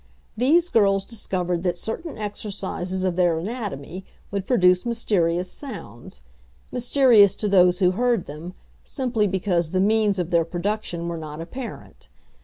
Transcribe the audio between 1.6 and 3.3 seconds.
that certain exercises of